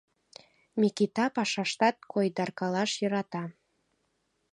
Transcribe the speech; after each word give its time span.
Микита 0.79 1.25
пашаштат 1.35 1.95
койдаркалаш 2.11 2.91
йӧрата. 3.01 3.43